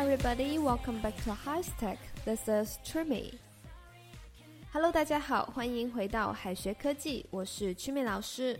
[0.00, 1.98] everybody, welcome back to High Tech.
[2.24, 3.34] This is Trimi.
[4.72, 8.58] Hello，大家好，欢迎回到海学科技，我是曲美老师。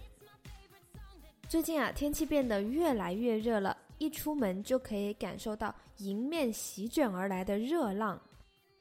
[1.49, 8.21] 最近啊，天气变得越来越热了，一出门就可以感受到迎面席卷而来的热浪。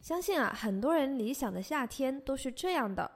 [0.01, 3.09] 相信啊，很多人理想的夏天都是这样的：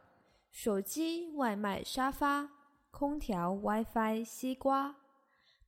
[0.51, 2.47] 手机、外卖、沙发、
[2.91, 4.95] 空调、WiFi、西瓜、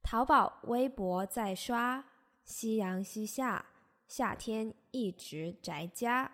[0.02, 2.02] 淘宝、微博在刷。
[2.46, 3.66] 夕阳西下，
[4.08, 6.32] 夏天一直宅家。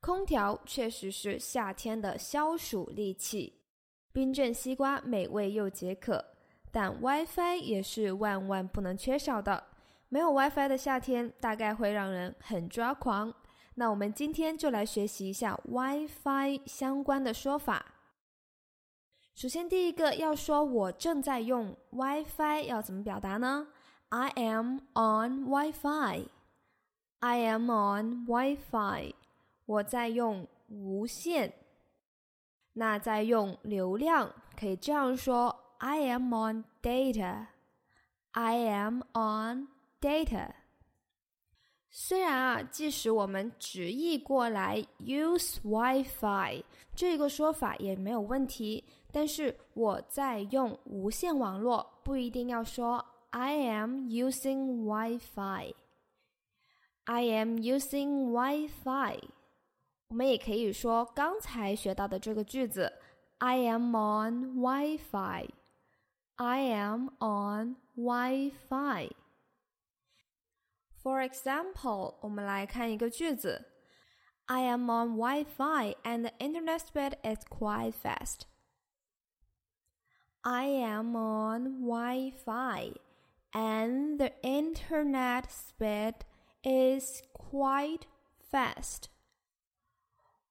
[0.00, 3.60] 空调确实是夏天的消暑利器，
[4.12, 6.24] 冰镇西瓜美味又解渴。
[6.70, 9.64] 但 WiFi 也是万万不能缺少的，
[10.08, 13.34] 没有 WiFi 的夏天大概会让人很抓狂。
[13.74, 17.94] 那我们今天就来学习一下 WiFi 相关的说法。
[19.34, 23.68] 首先，第一个要说我正在用 WiFi，要怎么表达呢
[24.10, 26.28] ？I am on Wi-Fi.
[27.20, 29.14] I am on Wi-Fi.
[29.66, 31.52] 我在用无线。
[32.72, 37.46] 那在用流量，可以这样说：I am on data.
[38.32, 39.68] I am on
[40.00, 40.52] data.
[41.90, 46.62] 虽然啊，即使我们直译过来 use Wi-Fi
[46.94, 53.04] 这个说法也没有问题，但是我在用无线网络，不一定要说。
[53.31, 55.73] I am using Wi-Fi.
[57.05, 59.19] I am using Wi-Fi.
[60.09, 62.93] 我们也可以说刚才学到的这个句子：
[63.39, 65.49] I am on Wi-Fi.
[66.35, 69.09] I am on Wi-Fi.
[71.01, 73.65] For example，我们来看一个句子：
[74.45, 78.43] I am on Wi-Fi and the internet speed is quite fast.
[80.41, 82.93] I am on Wi-Fi
[83.51, 86.15] and the internet speed
[86.63, 88.01] is quite
[88.51, 89.05] fast.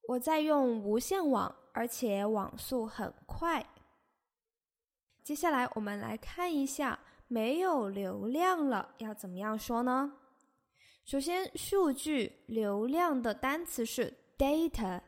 [0.09, 3.67] 我在用无线网，而且网速很快。
[5.23, 10.13] 接下来我们来看一下，没有流量了要怎么样说呢？
[11.05, 15.03] 首先，数据流量的单词是 data，data。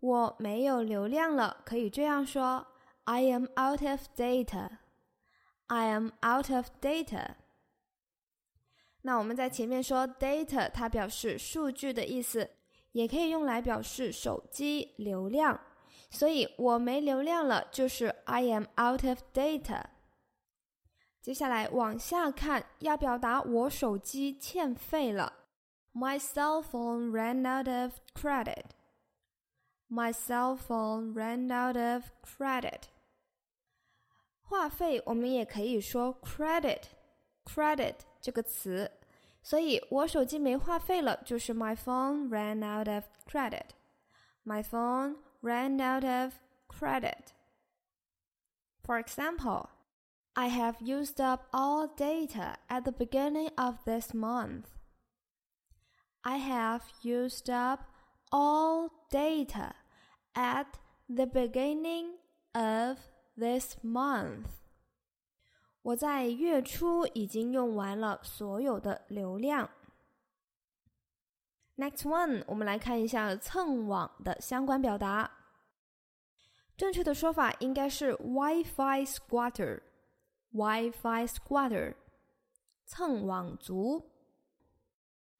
[0.00, 2.66] 我没有流量了，可以这样说：
[3.04, 4.78] I am out of data。
[5.66, 7.36] I am out of data。
[9.02, 12.50] 那我们在前面说 data，它表示数据的意思，
[12.92, 15.60] 也可以用来表示手机流量。
[16.10, 19.84] 所以我没流量了，就是 I am out of data。
[21.22, 25.32] 接下来往下看，要表达我手机欠费了，
[25.92, 32.82] My cell phone ran out of credit。My cell phone ran out of credit。
[34.44, 38.90] 话费我们也可以说 credit，credit 这个词，
[39.42, 46.34] 所以我手机没话费了，就是 my phone ran out of credit。My phone ran out of
[46.68, 47.34] credit.
[48.82, 49.68] For example,
[50.32, 54.64] I have used up all data at the beginning of this month.
[56.22, 57.84] I have used up
[58.30, 59.74] all data
[60.34, 60.78] at
[61.08, 62.18] the beginning
[62.54, 62.98] of
[63.37, 64.45] this month，
[65.81, 69.69] 我在月初已经用完了所有的流量。
[71.77, 75.29] Next one，我们来看一下蹭网的相关表达。
[76.77, 79.81] 正确的说法应该是 WiFi squatter。
[80.51, 81.95] WiFi squatter，
[82.85, 84.09] 蹭网族。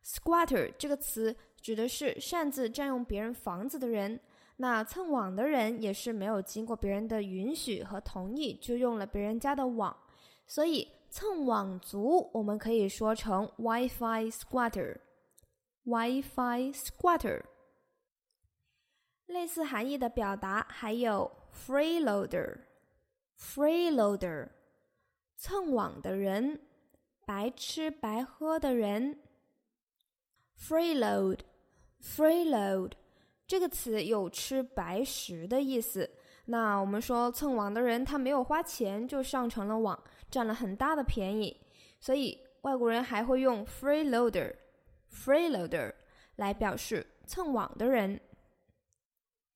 [0.03, 4.19] Squatter 这个词指的是擅自占用别人房子的人。
[4.57, 9.95] 那蹭网的人也是没有经过别人的允许和同意就用了别人家的网，
[10.47, 14.97] 所以蹭网族我们可以说成 WiFi squatter。
[15.83, 17.43] WiFi squatter。
[19.27, 22.59] 类似含义的表达还有 freeloader。
[23.37, 24.49] freeloader，
[25.35, 26.61] 蹭网的人，
[27.25, 29.19] 白吃白喝的人。
[30.57, 32.93] freeload，freeload。
[33.47, 36.09] 这个词有吃白食的意思。
[36.45, 41.59] 那我们说蹭网的人，他没有花钱就上成了网，占了很大的便宜。
[41.99, 45.93] 所以外国人还会用 freeloader，freeloader
[46.35, 48.19] 来表示蹭网的人。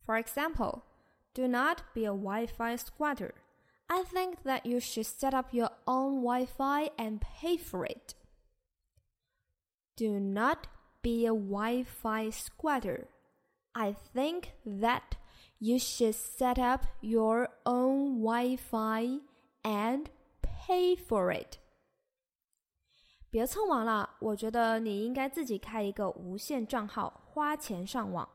[0.05, 0.81] For example,
[1.33, 3.33] do not be a Wi-Fi squatter.
[3.85, 8.15] I think that you should set up your own Wi-Fi and pay for it.
[9.95, 10.67] Do not
[11.01, 13.07] be a Wi-Fi squatter.
[13.78, 15.16] I think that
[15.58, 19.20] you should set up your own Wi-Fi
[19.62, 20.06] and
[20.42, 21.58] pay for it.
[23.30, 28.28] 别蹭网了，我觉得你应该自己开一个无线账号，花钱上网。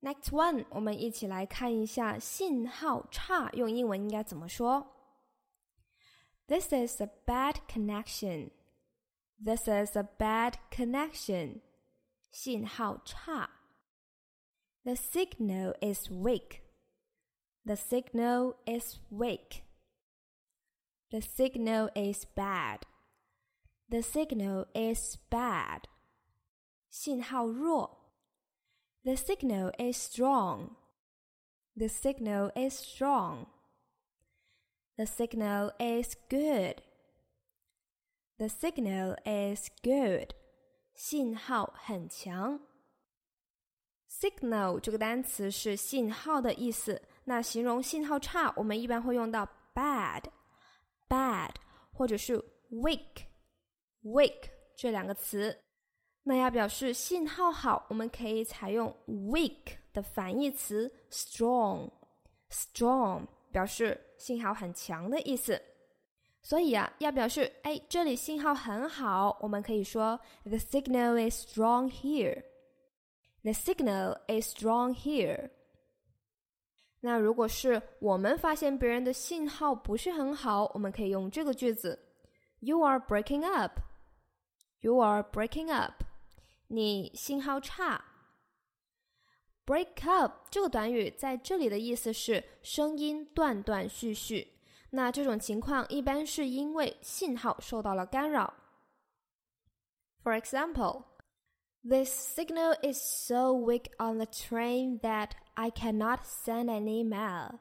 [0.00, 4.94] Next one，我们一起来看一下信号差用英文应该怎么说。
[6.46, 8.52] This is a bad connection.
[9.44, 11.60] This is a bad connection.
[12.30, 13.50] 信号差。
[14.84, 16.62] The signal is weak.
[17.64, 19.64] The signal is weak.
[21.10, 22.86] The signal is bad.
[23.90, 25.88] The signal is bad.
[26.90, 27.98] 信号弱。
[29.04, 30.76] The signal is strong.
[31.76, 33.46] The signal is strong.
[34.96, 36.82] The signal is good.
[38.38, 40.34] The signal is good.
[40.94, 42.60] 信号很强。
[44.21, 50.21] Signal 这个单词是信号的意思，那形容信号差，我们一般会用到 bad、
[51.09, 51.49] bad
[51.91, 52.37] 或者是
[52.71, 53.25] weak、
[54.03, 54.35] weak
[54.75, 55.57] 这两个词。
[56.21, 61.89] 那要表示信号好，我们可以采用 weak 的反义词 strong、
[62.49, 65.59] strong 表示信号很强的意思。
[66.43, 72.43] 所以啊，要表示哎，这里信号很好，我们可以说 the signal is strong here。
[73.42, 75.50] The signal is strong here。
[77.00, 81.98] 那如果是我们发现别人的信号不是很好，我们可以用这个句子：
[82.58, 83.80] You are breaking up.
[84.80, 86.02] You are breaking up.
[86.66, 88.04] 你信号差。
[89.64, 94.54] Break up 这个短语在这里的意思是声音断断续续。
[94.90, 98.54] 那这种情况一般是因为信号受到了干扰。
[100.24, 101.04] For example,
[101.84, 107.60] this signal is so weak on the train that I cannot send an email.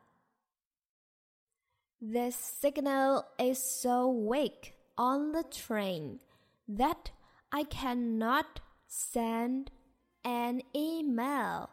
[2.01, 6.19] This signal is so weak on the train
[6.67, 7.11] that
[7.51, 9.71] I cannot send
[10.23, 11.69] an email.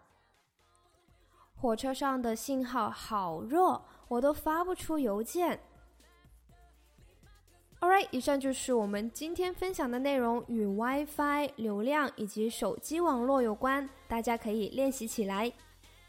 [1.56, 5.60] 火车上的信号好弱，我都发不出邮件。
[7.81, 15.49] All right，以上就是我们今天分享的内容，与 WiFi 流量以及手机网络有关，大家可以练习起来。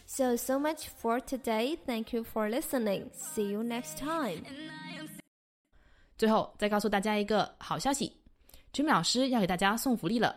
[0.04, 1.78] So so much for today.
[1.86, 3.10] Thank you for listening.
[3.12, 4.42] See you next time.
[6.18, 8.12] 最后再告诉大家一个好消息，
[8.72, 10.36] 君米老师要给大家送福利了。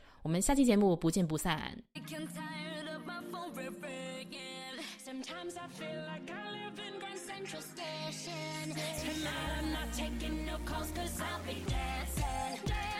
[0.21, 1.77] 我们下期节目不见不散。
[5.03, 8.71] Sometimes I feel like I live in Grand Central Station.
[9.03, 12.90] Tonight I'm not taking no calls cause I'll be dancing, dancing,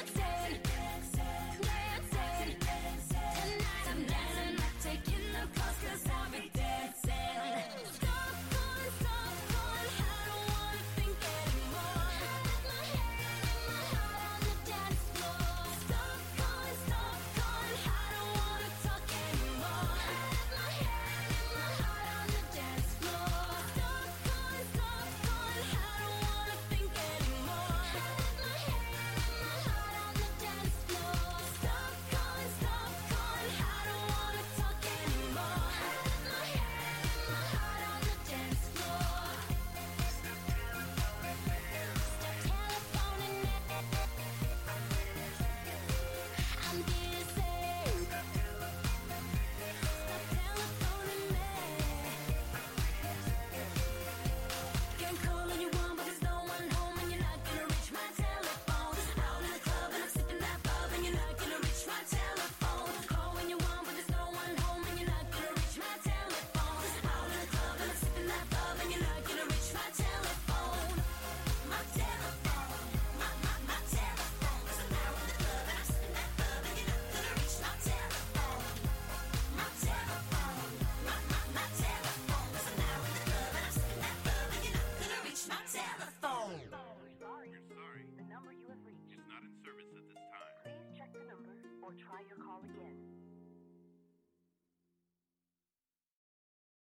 [91.91, 92.90] or try your call again.